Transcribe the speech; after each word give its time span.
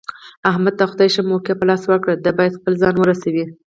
احمد 0.49 0.73
ته 0.79 0.83
خدای 0.91 1.09
ښه 1.13 1.21
موقع 1.31 1.53
په 1.59 1.65
لاس 1.69 1.81
ورکړې 1.87 2.15
ده، 2.23 2.31
باید 2.37 2.57
خپل 2.59 2.73
ځان 2.81 2.95
ورسوي. 2.97 3.45